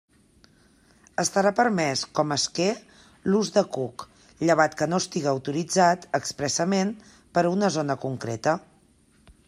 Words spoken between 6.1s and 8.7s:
expressament per a una zona concreta.